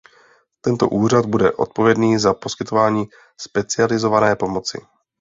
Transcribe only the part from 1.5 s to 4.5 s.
odpovědný za poskytování specializované